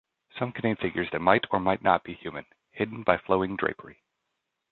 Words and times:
Some 0.39 0.51
contain 0.51 0.77
figures 0.77 1.07
that 1.11 1.21
might 1.21 1.45
or 1.51 1.59
might 1.59 1.83
not 1.83 2.03
be 2.03 2.15
human, 2.15 2.47
hidden 2.71 3.03
by 3.03 3.17
flowing 3.19 3.55
drapery. 3.55 4.01